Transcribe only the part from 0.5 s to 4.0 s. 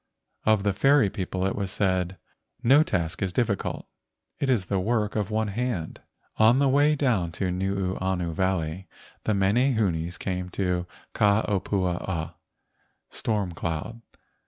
the fairy people it was said: "No task is difficult.